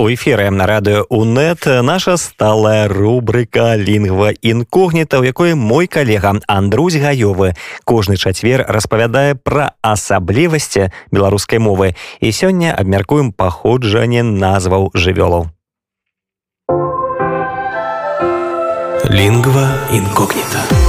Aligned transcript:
У 0.00 0.08
эфіры 0.08 0.48
на 0.48 0.64
радыё 0.64 1.04
УНэт 1.12 1.66
наша 1.84 2.16
сталая 2.16 2.88
рубрыка 2.88 3.76
лінгва 3.76 4.32
інкогніта, 4.40 5.20
у 5.20 5.24
якой 5.24 5.52
мой 5.52 5.88
калега 5.88 6.40
Андрусь 6.48 6.96
гаёвы 6.96 7.52
кожны 7.84 8.16
чацвер 8.16 8.64
распавядае 8.64 9.36
пра 9.36 9.76
асаблівасці 9.84 10.88
беларускай 11.12 11.60
мовы 11.60 11.92
і 12.24 12.32
сёння 12.32 12.72
абмяркуем 12.72 13.32
паходжанне 13.36 14.24
назваў 14.24 14.88
жывёлаў. 14.96 15.52
Лінгва 19.04 19.68
інкогніта. 19.92 20.79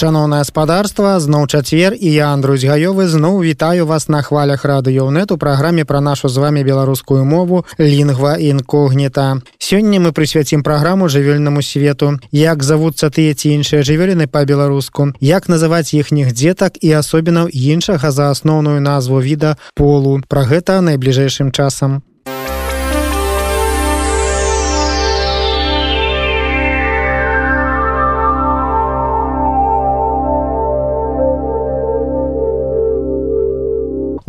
Шаноўнае 0.00 0.44
спадарства 0.48 1.10
зноў 1.20 1.42
чацвер 1.52 1.92
і 1.92 2.08
я 2.08 2.28
Андрусь 2.32 2.62
гаёвы 2.64 3.04
зноў 3.04 3.34
вітаю 3.44 3.84
вас 3.84 4.08
на 4.08 4.22
хвалях 4.24 4.64
радыёнет 4.64 5.28
у 5.34 5.36
праграме 5.36 5.84
пра 5.84 6.00
нашу 6.00 6.32
з 6.32 6.40
вами 6.40 6.62
беларускую 6.64 7.24
мову 7.24 7.66
лінгва 7.76 8.40
інкогніта. 8.40 9.44
Сёння 9.58 10.00
мы 10.00 10.16
прысвяцім 10.16 10.64
праграму 10.64 11.12
жывёльнаму 11.12 11.60
свету 11.60 12.16
як 12.32 12.64
завуцца 12.64 13.12
тыя 13.12 13.36
ці 13.36 13.52
іншыя 13.60 13.84
жывёліны 13.84 14.24
па-беларуску 14.24 15.12
як 15.20 15.52
называць 15.52 15.92
іхніх 15.92 16.32
дзетак 16.32 16.80
і 16.80 16.96
асобінаў 16.96 17.52
іншага 17.52 18.08
за 18.10 18.32
асноўную 18.32 18.80
назву 18.80 19.20
віда 19.20 19.58
полу 19.76 20.22
пра 20.28 20.48
гэта 20.48 20.80
найбліжэйшым 20.80 21.52
часам. 21.52 22.00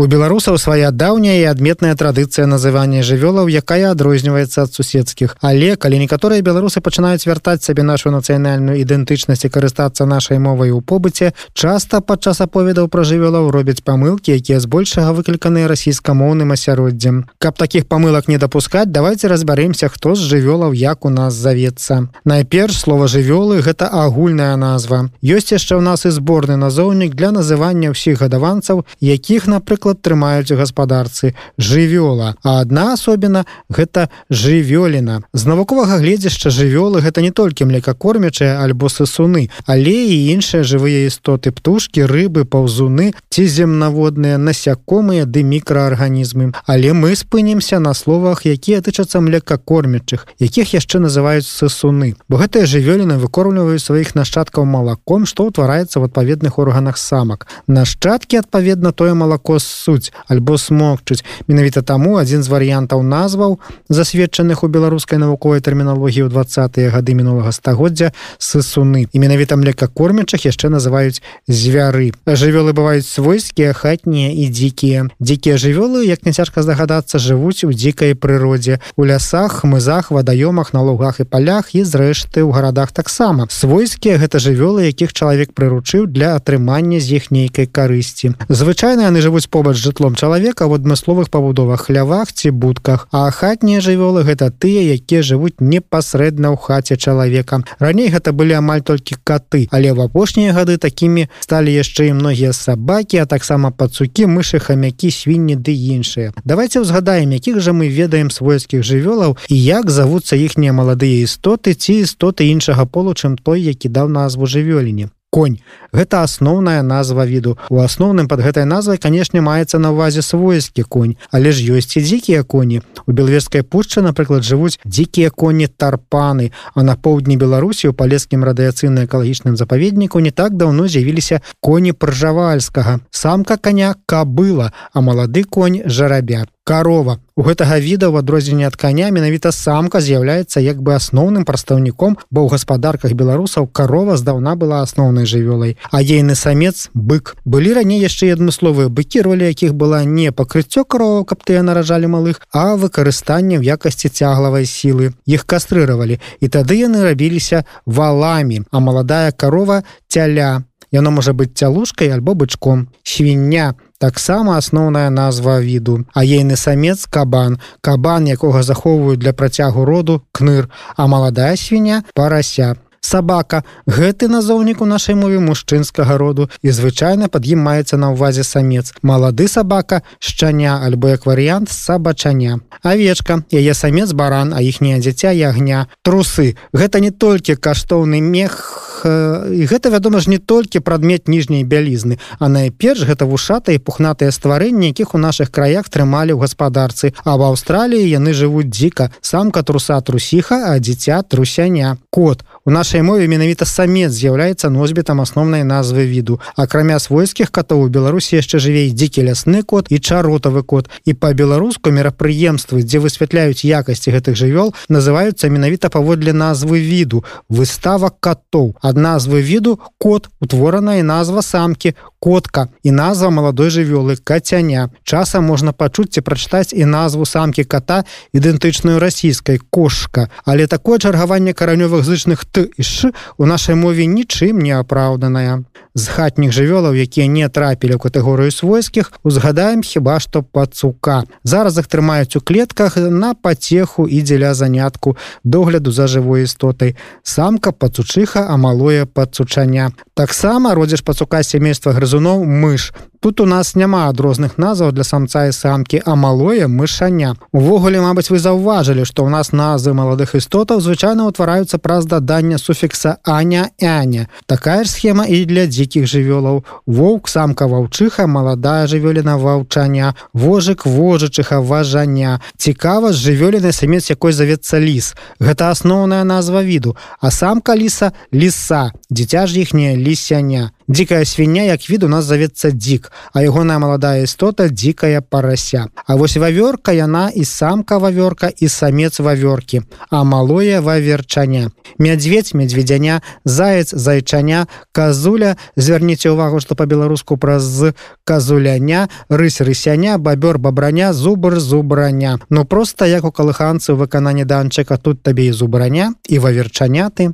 У 0.02 0.08
беларусаў 0.10 0.58
свая 0.58 0.90
даўняя 0.90 1.38
і 1.38 1.44
адметная 1.46 1.94
традыцыя 1.94 2.50
называння 2.50 3.04
жывёлаў, 3.06 3.46
якая 3.54 3.94
адрозніваецца 3.94 4.64
ад 4.66 4.74
суседскіх. 4.74 5.36
Але 5.46 5.76
калі 5.78 6.00
некаторыя 6.02 6.42
беларусы 6.42 6.82
пачынаюць 6.82 7.30
вяртаць 7.30 7.62
сабе 7.62 7.86
нашу 7.86 8.10
нацыянальную 8.10 8.82
ідэнтычнасць 8.82 9.46
і 9.46 9.52
карыстацца 9.54 10.10
нашай 10.10 10.42
мовай 10.42 10.74
у 10.74 10.82
побыце, 10.82 11.38
часта 11.54 12.02
падчас 12.02 12.42
аповедаў 12.42 12.90
пра 12.90 13.06
жывёлаў 13.06 13.52
робяць 13.54 13.86
памылкі, 13.86 14.34
якія 14.42 14.58
збольшага 14.58 15.14
выкліканыя 15.14 15.70
расійскамоўным 15.70 16.50
асяроддзем. 16.50 17.30
Каб 17.38 17.62
такіх 17.62 17.86
памылак 17.86 18.26
не 18.26 18.42
дапускаць, 18.42 18.90
давайте 18.90 19.30
разбярэмся, 19.30 19.86
хто 19.86 20.16
з 20.18 20.26
жывёлаў 20.26 20.74
як 20.74 21.06
у 21.06 21.14
нас 21.14 21.38
завецца. 21.38 22.10
Найперш 22.26 22.74
слова 22.74 23.06
жывёлы 23.06 23.62
гэта 23.62 23.86
агульная 23.86 24.58
назва. 24.58 25.14
Ёсць 25.22 25.54
яшчэ 25.54 25.78
ў 25.78 25.86
нас 25.86 26.10
і 26.10 26.16
зборны 26.18 26.58
назоўнік 26.58 27.14
для 27.14 27.30
называння 27.30 27.94
ўсіх 27.94 28.26
гадаванцаў, 28.26 28.82
якіх, 28.98 29.46
напрыклад, 29.46 29.91
напрыклад 29.92 30.02
трымаюць 30.02 30.52
у 30.52 30.58
гаспадарцы 30.58 31.34
жывёла. 31.58 32.36
А 32.44 32.62
одна 32.62 32.94
асобіна 32.94 33.46
гэта 33.70 34.10
жывёліна. 34.30 35.22
З 35.34 35.46
навуковага 35.46 36.00
гледзяшча 36.00 36.50
жывёлы 36.50 37.02
гэта 37.02 37.22
не 37.22 37.32
толькі 37.32 37.66
млекакормячыя 37.66 38.64
альбо 38.64 38.88
сысуны 38.88 39.50
але 39.66 39.92
і 39.92 40.32
іншыя 40.34 40.64
жывыя 40.64 41.08
істоты 41.08 41.52
птушки 41.52 42.02
рыбы 42.02 42.46
паўзуны 42.46 43.14
ці 43.30 43.48
земнаводныя 43.48 44.38
насякомыя 44.38 45.26
ды 45.26 45.44
мікраарганізмы. 45.44 46.54
Але 46.68 46.94
мы 46.94 47.16
спынімся 47.16 47.80
на 47.80 47.94
словах 47.94 48.46
якія 48.46 48.82
тычацца 48.82 49.20
млекакормячых 49.22 50.28
якіх 50.40 50.74
яшчэ 50.74 51.00
называюць 51.00 51.48
сысуны. 51.48 52.16
Бо 52.30 52.38
гэтыя 52.38 52.66
жывёліны 52.66 53.18
выкормліваюць 53.18 53.84
сваіх 53.84 54.16
нашчадкаў 54.16 54.66
малаком 54.66 55.26
што 55.26 55.48
ўтвараецца 55.50 56.00
в 56.00 56.04
адпаведных 56.08 56.60
органах 56.60 56.98
самак. 56.98 57.48
Нашчадкі 57.68 58.38
адпаведна 58.38 58.92
тое 58.92 59.14
малако 59.14 59.60
з 59.60 59.81
суть 59.82 60.14
альбо 60.28 60.58
смокчуць. 60.58 61.26
Менавіта 61.48 61.82
таму 61.82 62.22
адзін 62.22 62.44
з 62.46 62.54
варыянтаў 62.54 63.02
назваў 63.02 63.58
засведчаных 63.90 64.62
у 64.64 64.70
беларускай 64.70 65.18
навуковай 65.18 65.66
тэрміналогіі 65.66 66.28
ў 66.28 66.30
двадцатыя 66.30 66.94
гады 66.94 67.18
мінулага 67.18 67.50
стагоддзя 67.50 68.14
сысуны. 68.38 69.08
І 69.10 69.18
менавіта 69.18 69.58
млекакормячых 69.58 70.46
яшчэ 70.46 70.70
называюць 70.70 71.24
звяры. 71.48 72.12
Жывёлы 72.28 72.78
бываюць 72.78 73.08
свойскія 73.08 73.74
хатнія 73.74 74.30
і 74.30 74.46
дзікія. 74.52 75.08
Дзікія 75.20 75.56
жывёлы 75.56 76.06
як 76.06 76.26
не 76.26 76.34
цяжка 76.36 76.62
здагадацца 76.62 77.18
жывуць 77.18 77.64
у 77.66 77.72
дзікай 77.72 78.14
прыродзе. 78.14 78.80
У 79.00 79.06
лясах 79.08 79.64
мызах 79.64 80.12
вадаёмах 80.12 80.74
на 80.74 80.84
лугах 80.84 81.24
і 81.24 81.26
палях 81.26 81.74
і 81.74 81.88
зрэшты 81.88 82.44
ў 82.44 82.52
гарадах 82.52 82.92
таксама. 82.92 83.48
Свойскія 83.50 84.20
гэта 84.20 84.38
жывёлы 84.38 84.92
якіх 84.92 85.14
чалавек 85.14 85.56
прыручыў 85.56 86.06
для 86.06 86.36
атрымання 86.36 87.00
з 87.00 87.22
іх 87.22 87.32
нейкай 87.32 87.66
карысці. 87.66 88.36
Звычайна 88.50 89.08
яны 89.08 89.24
жывуць 89.24 89.48
побач 89.48 89.61
побач 89.62 89.78
жытлом 89.78 90.16
чалавека 90.16 90.66
в 90.68 90.74
адмысловых 90.74 91.30
пабудовах 91.30 91.86
хлявах 91.86 92.34
ці 92.34 92.50
будках. 92.50 93.08
А 93.12 93.30
хатнія 93.30 93.78
жывёлы 93.78 94.26
гэта 94.26 94.50
тыя 94.50 94.82
якія 94.98 95.22
жывуць 95.22 95.62
непасрэдна 95.62 96.50
ў 96.50 96.58
хаце 96.58 96.98
чалавека. 96.98 97.62
Раней 97.78 98.10
гэта 98.10 98.34
былі 98.34 98.58
амаль 98.58 98.82
толькі 98.82 99.22
каты 99.22 99.70
але 99.70 99.94
в 99.94 100.02
апошнія 100.02 100.58
гады 100.58 100.82
такімі 100.82 101.30
сталі 101.46 101.70
яшчэ 101.78 102.10
і 102.10 102.18
многія 102.18 102.58
сабакі 102.58 103.22
а 103.22 103.30
таксама 103.30 103.70
пацукі 103.70 104.26
мышы 104.26 104.58
хамякі 104.58 105.14
свінні 105.14 105.62
ды 105.62 105.78
іншыя. 105.78 106.34
Давайте 106.42 106.82
ўзгадаем 106.82 107.30
якіх 107.38 107.62
жа 107.62 107.78
мы 107.78 107.86
ведаем 107.86 108.34
свойскіх 108.34 108.82
жывёлаў 108.82 109.38
і 109.46 109.56
як 109.62 109.94
завуцца 109.94 110.42
іхнія 110.42 110.74
маладыя 110.74 111.22
істоты 111.22 111.78
ці 111.78 112.02
істоты 112.02 112.50
іншага 112.50 112.90
полу 112.90 113.14
чым 113.14 113.38
той 113.38 113.62
які 113.62 113.94
даў 113.94 114.10
назву 114.10 114.50
жывёліне 114.50 115.14
конь. 115.32 115.58
Гэта 115.96 116.24
асноўная 116.24 116.84
назва 116.84 117.26
віду. 117.26 117.58
У 117.72 117.80
асноўным 117.80 118.28
под 118.28 118.44
гэтай 118.44 118.68
назвай 118.68 119.00
канешне 119.00 119.42
маецца 119.42 119.80
на 119.80 119.92
увазе 119.96 120.22
свойскі 120.22 120.84
конь. 120.84 121.16
Але 121.32 121.56
ж 121.56 121.64
ёсць 121.72 121.96
і 121.98 122.04
дзікія 122.04 122.44
коні. 122.44 122.84
У 123.08 123.12
белвежскай 123.16 123.64
пушчы 123.64 124.04
напрыклад 124.04 124.44
жывуць 124.44 124.80
дзікія 124.86 125.32
коні 125.32 125.68
тарпаны. 125.68 126.52
А 126.76 126.84
на 126.84 126.96
поўдні 126.96 127.40
беларусі 127.40 127.90
у 127.90 127.94
палескім 127.94 128.44
радыяцыйна-экалагічным 128.44 129.56
запаведніку 129.56 130.20
не 130.20 130.32
так 130.32 130.56
даўно 130.60 130.88
з'явіліся 130.88 131.42
коні 131.60 131.96
пржавальскага. 131.96 133.00
Самка 133.12 133.58
коня 133.58 133.96
кабыла 134.06 134.72
а 134.94 135.02
малады 135.02 135.44
конь 135.44 135.82
жарабя 135.86 136.46
корова. 136.64 137.20
У 137.36 137.44
гэтага 137.44 137.80
віда 137.80 138.10
в 138.10 138.18
адрозненне 138.18 138.68
ад 138.68 138.76
коня 138.76 139.10
менавіта 139.10 139.52
самка 139.52 140.02
з'яўляецца 140.02 140.62
як 140.62 140.82
бы 140.82 140.94
асноўным 140.94 141.44
прадстаўніком 141.44 142.18
бо 142.30 142.46
ў 142.46 142.54
гаспадарках 142.54 143.14
беларусаў 143.18 143.68
корова 143.68 144.18
здаўна 144.18 144.56
была 144.56 144.82
асноўнай 144.86 145.26
жывёлай 145.26 145.78
а 145.90 146.02
ейны 146.02 146.36
самец 146.36 146.90
бык. 146.94 147.36
Былі 147.46 147.74
раней 147.74 148.00
яшчэ 148.00 148.30
і 148.30 148.36
адмысловыя 148.38 148.94
быкі 148.94 149.26
ролі 149.26 149.50
якіх 149.50 149.74
была 149.74 150.04
не 150.06 150.32
пакрыццё 150.32 150.86
карова 150.86 151.26
каб 151.26 151.44
тыя 151.44 151.66
наражалі 151.66 152.08
малых 152.08 152.42
а 152.54 152.76
выкарыстанне 152.78 153.58
в 153.58 153.64
якасці 153.66 154.10
цяглавай 154.10 154.66
сілы. 154.66 155.14
Іх 155.26 155.46
кастрыравалі 155.46 156.22
і 156.40 156.48
тады 156.48 156.78
яны 156.78 157.02
рабіліся 157.04 157.66
валамі 157.86 158.64
а 158.72 158.80
маладая 158.80 159.32
корова 159.32 159.84
цяля 160.08 160.64
яно 160.92 161.12
можа 161.12 161.34
быць 161.34 161.56
цялушкай 161.56 162.12
альбо 162.12 162.36
бычком. 162.36 162.88
Свіння 163.04 163.74
таксама 164.00 164.58
асноўная 164.58 165.10
назва 165.10 165.60
віду 165.60 166.06
а 166.14 166.24
ейны 166.24 166.56
самец 166.56 167.06
кабан. 167.06 167.60
Кабан 167.82 168.28
якога 168.28 168.64
захоўваюць 168.64 169.20
для 169.20 169.34
працягу 169.34 169.86
роду 169.86 170.22
кныр. 170.32 170.70
А 170.96 171.08
маладая 171.08 171.56
свіня 171.56 172.04
парася 172.14 172.76
сабака. 173.02 173.64
Гэты 173.86 174.30
назоўнік 174.30 174.82
у 174.82 174.86
нашай 174.86 175.16
мове 175.16 175.40
мужчынскага 175.40 176.18
роду. 176.18 176.50
І 176.62 176.72
звычайна 176.72 177.28
пад 177.28 177.46
ім 177.46 177.66
маецца 177.66 177.98
на 177.98 178.14
ўвазе 178.14 178.44
самец. 178.44 178.94
Малады 179.02 179.48
сабака 179.48 180.02
шчаня 180.20 180.80
альбо 180.86 181.10
як 181.10 181.26
варыянт 181.26 181.70
сабачаня. 181.70 182.62
Авечка. 182.84 183.44
Яе 183.52 183.74
самец 183.74 184.14
баран 184.14 184.54
а 184.54 184.62
іхняе 184.62 185.00
дзіця 185.00 185.32
ягня. 185.32 185.88
Трусы. 186.04 186.56
Гэта 186.74 187.00
не 187.00 187.12
толькі 187.12 187.56
каштоўны 187.56 188.22
мех 188.22 188.88
і 189.02 189.66
гэта 189.66 189.90
вядома 189.90 190.20
ж 190.22 190.30
не 190.30 190.38
толькі 190.38 190.80
прадмет 190.80 191.28
ніжняй 191.28 191.64
бялізны 191.64 192.20
а 192.38 192.50
найперш 192.50 193.02
гэта 193.10 193.26
вушатыя 193.26 193.82
пухнатыя 193.82 194.30
стварэнні 194.30 194.94
якіх 194.94 195.16
у 195.16 195.18
наших 195.18 195.50
краях 195.50 195.90
трымалі 195.90 196.38
ў 196.38 196.42
гаспадарцы. 196.46 197.14
А 197.26 197.38
в 197.38 197.42
Аўстраліі 197.50 198.06
яны 198.06 198.34
жывуць 198.34 198.70
дзіка. 198.70 199.10
Самка 199.22 199.64
труса 199.64 199.98
трусіха 200.02 200.70
а 200.70 200.80
дзіця 200.80 201.22
трусяня. 201.24 201.98
Кот. 202.10 202.46
У 202.66 202.70
нашай 202.70 202.91
нашай 202.92 203.08
мове 203.08 203.24
менавіта 203.28 203.64
самец 203.64 204.12
з'яўляецца 204.12 204.68
носьбітам 204.68 205.22
асноўнай 205.24 205.64
назвы 205.64 206.04
віду. 206.12 206.42
Акрамя 206.60 207.00
свойскіх 207.00 207.48
катоў 207.48 207.86
у 207.86 207.88
беларусі 207.88 208.36
яшчэ 208.36 208.60
жыве 208.60 208.84
дзікі 208.92 209.32
лясны 209.32 209.64
кот 209.64 209.88
і 209.88 209.96
чаротавы 209.96 210.60
кот. 210.68 210.92
І 211.08 211.16
па-беларуску 211.16 211.88
мерапрыемствы 211.88 212.84
дзе 212.84 213.00
высвятляюць 213.00 213.64
якасці 213.64 214.12
гэтых 214.12 214.36
жывёл 214.36 214.76
называюцца 214.92 215.48
менавіта 215.48 215.88
паводле 215.88 216.36
назвы 216.36 216.84
віду 216.84 217.24
выстава 217.48 218.12
катоў 218.12 218.76
ад 218.84 219.00
назвы 219.00 219.40
віду 219.40 219.80
кот 219.96 220.28
утвораная 220.44 221.00
назва 221.00 221.40
самкі 221.40 221.96
котка. 222.22 222.68
І 222.84 222.92
назва 222.94 223.34
маладой 223.34 223.74
жывёлы 223.74 224.16
кацяня 224.24 224.94
часам 225.04 225.50
можна 225.50 225.74
пачуць 225.74 226.14
ці 226.14 226.22
прачытаць 226.22 226.70
і 226.70 226.86
назву 226.86 227.26
самкі 227.26 227.66
кота 227.66 228.06
ідэнтычную 228.38 229.02
расійскай 229.02 229.58
кошка 229.58 230.30
але 230.46 230.70
такое 230.70 231.02
чаргаванне 231.02 231.58
каранёвых 231.58 232.06
зычных 232.06 232.46
т 232.46 232.70
і 232.78 232.84
ш 232.86 233.10
у 233.42 233.50
нашай 233.50 233.74
мове 233.74 234.06
нічым 234.06 234.62
не 234.62 234.78
апраўданая 234.78 235.66
з 235.96 236.08
хатніх 236.08 236.52
жывёлаў 236.56 236.96
якія 236.96 237.28
не 237.28 237.48
трапілі 237.50 237.96
ў 237.96 238.02
катэгорыю 238.02 238.52
свойскіх 238.52 239.12
узгадаем 239.24 239.84
хіба 239.84 240.20
што 240.24 240.42
пацука 240.42 241.24
зараз 241.44 241.78
іх 241.82 241.92
трымаюць 241.92 242.36
у 242.38 242.42
клетках 242.42 242.98
на 242.98 243.34
пацеху 243.34 244.08
і 244.08 244.22
дзеля 244.24 244.54
занятку 244.54 245.18
догляду 245.44 245.92
за 245.92 246.08
жывой 246.08 246.48
істотай 246.48 246.96
самка 247.24 247.72
пацучыха 247.72 248.48
а 248.48 248.58
малое 248.58 249.06
пацучаня 249.06 249.92
таксама 250.16 250.76
родзіш 250.76 251.04
пацука 251.04 251.44
сямейства 251.44 251.92
грызуноў 251.92 252.46
мыш 252.46 252.92
Тут 253.22 253.40
у 253.40 253.46
нас 253.46 253.76
няма 253.76 254.10
адрозных 254.10 254.58
назваў 254.58 254.92
для 254.92 255.04
самца 255.04 255.46
і 255.46 255.52
самкі, 255.54 256.02
а 256.06 256.16
малое 256.16 256.66
мышаня. 256.66 257.36
Увогуле, 257.54 258.02
мабыць, 258.02 258.34
вы 258.34 258.42
заўважылі, 258.42 259.06
што 259.06 259.22
ў 259.22 259.30
нас 259.30 259.54
назвы 259.54 259.94
маладых 259.94 260.34
істотаў 260.34 260.82
звычайна 260.82 261.30
ўтвараюцца 261.30 261.78
праз 261.78 262.10
дадання 262.10 262.58
суфікса 262.58 263.22
аня 263.22 263.70
Аня. 263.78 264.26
Такая 264.50 264.82
ж 264.84 264.90
схема 264.90 265.30
і 265.30 265.46
для 265.46 265.70
дзікіх 265.82 266.06
жывёлаў. 266.06 266.62
Воўк, 266.86 267.26
самка 267.28 267.66
ваўчыха, 267.66 268.30
маладая 268.30 268.86
жывёліна 268.86 269.38
ваўчаня, 269.42 270.14
вожык 270.34 270.86
вожачыха 270.86 271.58
важаня. 271.60 272.40
Цікава 272.58 273.10
з 273.14 273.18
жывёліны 273.26 273.74
самец 273.74 274.14
якой 274.14 274.32
завецца 274.38 274.78
ліс. 274.78 275.18
Гэта 275.42 275.74
асноўная 275.74 276.24
назва 276.24 276.62
віду, 276.62 276.96
а 277.20 277.32
самка 277.32 277.74
ліса 277.76 278.14
ліса, 278.34 278.94
дзіця 279.10 279.48
ж 279.48 279.60
іхняе 279.66 279.98
лісяня 279.98 280.70
дзікая 280.92 281.26
свіння 281.26 281.64
як 281.64 281.90
від 281.90 282.04
у 282.04 282.08
нас 282.08 282.26
завецца 282.26 282.72
дзік 282.72 283.12
а 283.34 283.42
ягоная 283.42 283.80
маладая 283.80 284.24
істота 284.24 284.68
дзікая 284.68 285.22
парася. 285.22 285.88
А 286.08 286.16
вось 286.16 286.38
вавёрка 286.38 286.92
яна 286.92 287.32
і 287.32 287.46
самка 287.46 287.98
вавёрка 287.98 288.52
і 288.52 288.68
самец 288.68 289.20
вавёркі 289.20 289.82
а 290.10 290.24
малое 290.24 290.82
ваверчаня. 290.82 291.72
Мядзведь 291.98 292.54
медведзяня 292.54 293.22
заяц 293.46 293.96
зайчаня 293.96 294.68
казуля 294.92 295.56
звярніце 295.76 296.32
ўвагу 296.32 296.60
што 296.60 296.76
по-беларуску 296.76 297.38
праз 297.38 297.96
казуляня 298.24 299.08
рысь 299.30 299.62
рысяня 299.62 300.18
бабёр 300.18 300.58
бабраня 300.58 301.14
зубр 301.14 301.60
зубраня. 301.60 302.40
Ну 302.50 302.66
просто 302.66 303.06
як 303.06 303.24
у 303.24 303.32
калыханцы 303.32 303.94
выкананні 303.94 304.44
данчыка 304.46 304.98
тут 304.98 305.24
табе 305.24 305.46
і 305.46 305.52
зубраня 305.52 306.14
і 306.28 306.40
ваверчаняты. 306.40 307.32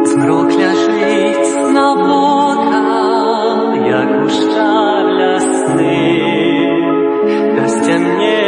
Змрок 0.00 0.48
ляжыць 0.56 0.89
вока, 1.94 2.82
як 3.86 4.10
у 4.24 4.28
шчарля 4.28 5.38
сны. 5.40 6.20
Да 7.56 7.68
сцямнелых 7.68 8.39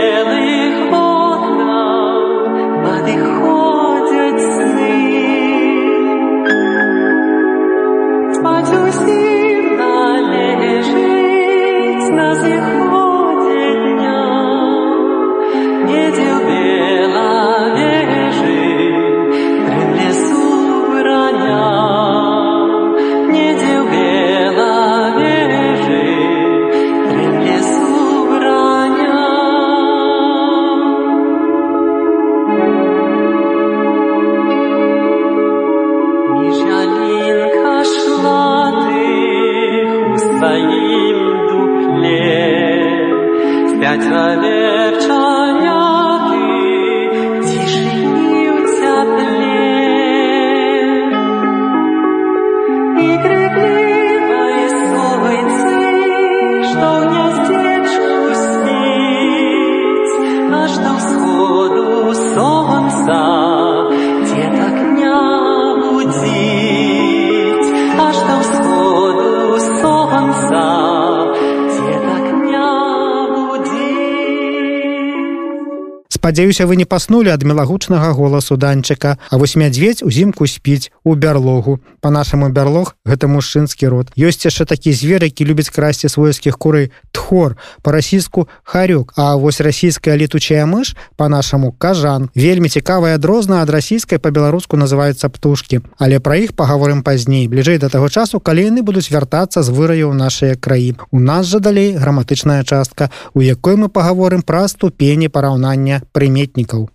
спадзяюся 76.22 76.68
вы 76.70 76.76
не 76.78 76.84
паснулі 76.86 77.34
ад 77.34 77.42
мелагучнага 77.42 78.14
голасу 78.14 78.54
данчыка. 78.56 79.18
А 79.28 79.36
вось 79.42 79.56
мядзведь 79.56 80.06
узімку 80.06 80.46
спіць 80.46 80.92
у 81.02 81.16
бярлогу. 81.16 81.80
По-нашаму 82.00 82.46
бярлог 82.48 82.94
гэта 83.02 83.26
мужчынскі 83.26 83.90
род. 83.90 84.14
Ёсць 84.14 84.46
яшчэ 84.46 84.62
такі 84.70 84.94
звер 84.94 85.26
які 85.26 85.42
любіць 85.42 85.74
красці 85.74 86.06
свойскіх 86.06 86.58
курэй 86.62 86.94
тхор 87.10 87.58
па-расійску 87.82 88.46
харюк. 88.62 89.12
А 89.16 89.34
вось 89.34 89.58
расійская 89.60 90.14
летучая 90.14 90.62
мыш 90.62 90.94
по-нашаму 91.18 91.74
кажан. 91.74 92.30
Вельмі 92.38 92.70
цікавая 92.70 93.18
адрозна 93.18 93.58
ад 93.66 93.74
расійскай 93.74 94.22
па-беларуску 94.22 94.78
называюцца 94.78 95.26
птушки 95.26 95.82
але 95.98 96.22
пра 96.22 96.38
іх 96.38 96.54
паговорым 96.54 97.02
пазней. 97.02 97.50
Бліжэй 97.50 97.82
да 97.82 97.90
таго 97.90 98.06
часу 98.06 98.38
калі 98.38 98.70
яны 98.70 98.86
будуць 98.86 99.10
вяртацца 99.10 99.66
з 99.66 99.74
выраяў 99.74 100.14
нашыя 100.14 100.54
краі. 100.54 100.94
У 101.10 101.18
нас 101.18 101.50
жа 101.50 101.58
далей 101.58 101.98
граматычная 101.98 102.62
частка 102.62 103.10
у 103.34 103.42
якой 103.42 103.74
мы 103.74 103.90
паговорым 103.90 104.46
пра 104.46 104.68
ступені 104.70 105.26
параўнання 105.26 106.02
прыметнікаў 106.12 106.88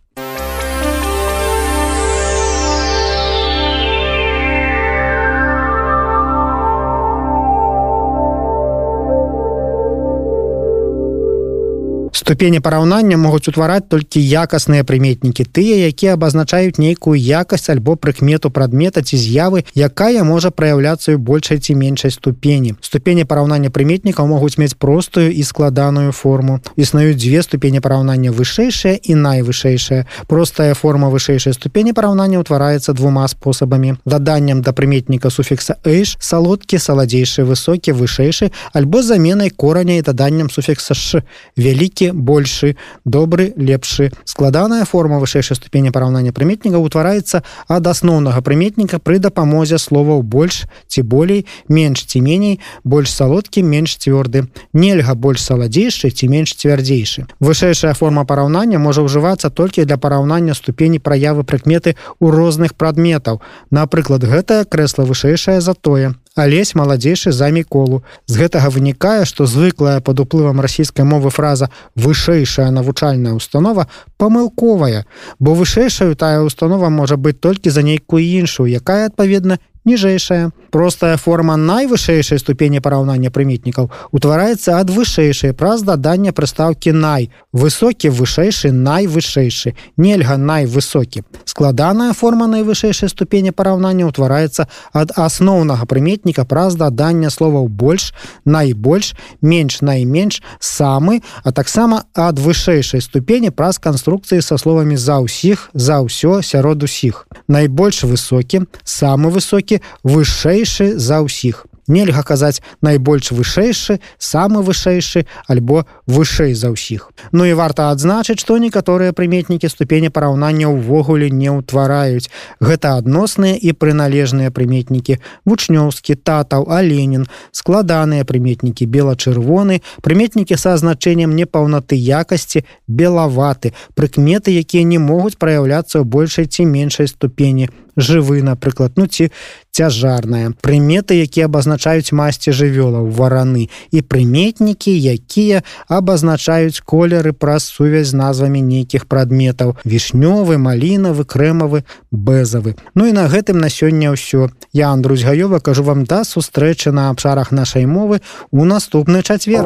ступені 12.28 12.60
параўнання 12.60 13.18
могуць 13.18 13.48
утвараць 13.48 13.88
толькі 13.88 14.20
якасныя 14.20 14.84
прыметнікі 14.84 15.46
тыя 15.48 15.88
якія 15.88 16.20
абазначаюць 16.20 16.76
нейкую 16.76 17.16
якасць 17.16 17.72
альбо 17.72 17.96
прыкмету 17.96 18.52
прадмета 18.52 19.00
ці 19.00 19.16
з'явы 19.16 19.64
якая 19.72 20.28
можа 20.28 20.52
праяўляцца 20.52 21.16
ў 21.16 21.24
большай 21.24 21.64
ці 21.64 21.80
меншай 21.80 22.12
ступені. 22.12 22.76
Ступені 22.84 23.24
параўнання 23.24 23.72
прыметнікаў 23.72 24.28
могуць 24.28 24.60
мець 24.60 24.76
простую 24.76 25.32
і 25.32 25.44
складаную 25.48 26.12
форму. 26.12 26.60
Існуюць 26.76 27.16
дзве 27.16 27.40
ступені 27.48 27.80
параўнання 27.80 28.36
вышэйшая 28.36 29.00
і 29.00 29.16
найвышэйшая. 29.16 30.04
Простая 30.28 30.76
форма 30.76 31.08
вышэйшай 31.08 31.56
ступені 31.56 31.96
параўнання 31.96 32.44
ўтвараецца 32.44 32.92
двума 32.92 33.24
спосабамі. 33.32 34.04
Даданнем 34.04 34.60
да 34.68 34.76
прыметніка 34.76 35.32
суфікса 35.32 35.80
эйш 35.88 36.20
салодкі 36.20 36.76
саладзейшы 36.76 37.48
высокі 37.48 37.96
вышэйшы 37.96 38.52
альбо 38.76 39.00
заменай 39.00 39.48
кораня 39.48 39.96
і 39.96 40.04
даданнем 40.04 40.52
суфікса 40.52 40.92
ш 40.92 41.24
вялікі 41.56 42.17
большы 42.18 42.76
добры 43.06 43.54
лепшы. 43.56 44.12
Складаная 44.26 44.84
форма 44.86 45.22
вышэйшай 45.22 45.56
ступені 45.56 45.94
параўнання 45.94 46.34
прыметніка 46.34 46.82
ўтвараецца 46.82 47.46
ад 47.70 47.88
асноўнага 47.88 48.42
прыметніка 48.42 49.00
пры 49.00 49.22
дапамозе 49.22 49.78
словаў 49.78 50.26
больш 50.26 50.66
ці 50.90 51.06
болей 51.06 51.46
менш 51.70 52.04
ці 52.10 52.22
меней 52.22 52.60
больш 52.84 53.14
салодкі 53.14 53.64
менш 53.64 53.98
цвёрды. 54.02 54.50
Нельга 54.74 55.16
больш 55.16 55.46
саладзейшы 55.46 56.10
ці 56.10 56.28
менш 56.28 56.58
цвярдзейшы. 56.58 57.30
Вышэйшая 57.40 57.94
форма 57.94 58.26
параўнання 58.26 58.82
можа 58.82 59.06
ўжывацца 59.06 59.50
толькі 59.50 59.86
для 59.86 59.98
параўнання 59.98 60.58
ступені 60.58 61.00
праявы 61.00 61.46
прыкметы 61.46 61.96
ў 62.20 62.26
розных 62.34 62.76
прадметаў. 62.76 63.42
Напрыклад 63.72 64.26
гэтае 64.26 64.66
крэсла 64.66 65.06
вышэйшае 65.06 65.62
за 65.62 65.74
тое 65.78 66.18
алесь 66.38 66.76
маладзейшы 66.76 67.32
за 67.32 67.50
міколу. 67.52 68.04
З 68.28 68.46
гэтага 68.46 68.70
вынікае 68.70 69.26
што 69.26 69.46
звыклая 69.46 70.00
под 70.02 70.20
уплывам 70.20 70.62
расійскай 70.62 71.06
мовы 71.06 71.30
фраза 71.30 71.70
вышэйшая 71.96 72.70
навучальная 72.72 73.34
установа 73.34 73.88
памылковая 74.18 75.06
бо 75.40 75.54
вышэйшаю 75.54 76.16
тая 76.16 76.42
установа 76.42 76.90
можа 76.90 77.18
быць 77.18 77.40
толькі 77.40 77.70
за 77.70 77.82
нейкую 77.82 78.24
іншую 78.24 78.70
якая 78.70 79.08
адпаведна 79.08 79.60
ніжэйшая 79.88 80.52
простая 80.72 81.16
форма 81.18 81.56
найвышэйшай 81.56 82.40
ступені 82.44 82.84
параўнання 82.84 83.32
прыметнікаў 83.32 83.88
утвараецца 84.12 84.76
ад 84.78 84.92
вышэйшай 84.92 85.56
праз 85.56 85.84
дадання 85.88 86.36
прыстаўкі 86.36 86.92
най 86.92 87.30
высокі 87.56 88.12
вышэйшы 88.12 88.72
найвышэйшы 88.76 89.74
нельга 89.98 90.36
найвысокі 90.38 91.24
складаная 91.46 92.12
форма 92.14 92.48
найвышэйшай 92.52 93.10
ступені 93.10 93.56
параўнання 93.56 94.12
ўтвараецца 94.12 94.68
ад 94.92 95.16
асноўнага 95.16 95.88
прыметніка 95.88 96.44
праз 96.44 96.76
дадання 96.76 97.32
словаў 97.32 97.72
больш 97.72 98.12
найбольш 98.46 99.16
менш 99.42 99.82
найменш 99.82 100.44
самы 100.60 101.24
а 101.44 101.56
таксама 101.56 102.04
ад 102.14 102.44
вышэйшай 102.44 103.02
ступені 103.02 103.56
праз 103.56 103.80
канструкцыі 103.80 104.44
са 104.44 104.60
словамі 104.60 105.00
за 105.00 105.24
ўсіх 105.24 105.72
за 105.74 106.04
ўсё 106.04 106.44
сярод 106.44 106.84
усіх 106.84 107.26
найбольш 107.48 108.04
высокі 108.04 108.68
самы 108.84 109.32
высокі 109.32 109.77
вышэйшы 110.04 110.98
за 110.98 111.22
ўсіх. 111.24 111.66
Нельга 111.88 112.22
казаць 112.24 112.62
найбольш 112.84 113.32
вышэйшы 113.32 114.00
самы 114.20 114.62
вышэйшы 114.62 115.24
альбо 115.48 115.86
вышэй 116.06 116.52
за 116.54 116.76
ўсіх. 116.76 117.12
Ну 117.32 117.48
і 117.48 117.56
варта 117.56 117.88
адзначыць 117.96 118.44
што 118.44 118.60
некаторыя 118.60 119.16
прыметнікі 119.16 119.72
ступені 119.72 120.12
параўнання 120.12 120.68
ўвогуле 120.68 121.32
не 121.32 121.48
ўтвараюць. 121.48 122.28
Гэта 122.60 123.00
адносныя 123.00 123.56
і 123.56 123.72
прыналежныя 123.72 124.52
прыметнікі. 124.52 125.24
Вучнёўскі 125.48 126.20
татаў 126.20 126.68
аленін 126.68 127.32
складаныя 127.56 128.28
прыметнікі 128.28 128.84
бела-чырвоны 128.84 129.80
прыметнікі 130.04 130.60
са 130.60 130.76
азначэннем 130.76 131.32
непаўнаты 131.40 131.96
якасці 131.96 132.68
белаваты 132.88 133.72
прыкметы 133.96 134.52
якія 134.52 134.84
не 134.84 135.00
могуць 135.00 135.40
праяўляцца 135.40 136.04
ў 136.04 136.06
большай 136.06 136.52
ці 136.52 136.68
меншай 136.68 137.08
ступені 137.08 137.72
жывы 137.98 138.42
напрыклад. 138.42 138.94
Ну 138.96 139.08
ці 139.08 139.32
цяжарная. 139.72 140.54
Прыметы 140.62 141.18
якія 141.18 141.46
абазначаюць 141.46 142.14
масці 142.14 142.54
жывёлаў 142.54 143.10
вараны. 143.12 143.70
І 143.92 144.02
прыметнікі 144.02 144.94
якія 144.94 145.64
абазначаюць 145.90 146.82
колеры 146.82 147.34
праз 147.34 147.66
сувязь 147.66 148.14
з 148.14 148.18
назвамі 148.18 148.62
нейкіх 148.62 149.06
прадметаў. 149.06 149.76
Вішнёвы 149.86 150.58
малінавы 150.58 151.26
крэмавы 151.26 151.84
бэзавы. 152.14 152.78
Ну 152.96 153.06
і 153.06 153.12
на 153.12 153.28
гэтым 153.28 153.58
на 153.60 153.70
сёння 153.70 154.14
ўсё. 154.14 154.50
Я 154.74 154.94
Андрусь 154.94 155.26
гаёва 155.26 155.60
кажу 155.60 155.84
вам 155.84 156.06
да 156.06 156.24
сустрэчы 156.24 156.92
на 156.92 157.10
абшарах 157.10 157.52
нашай 157.52 157.86
мовы 157.86 158.22
у 158.52 158.66
наступны 158.66 159.22
чацвер. 159.22 159.66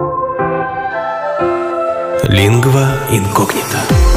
Лінгва 2.30 2.94
інкогніта 3.12 4.11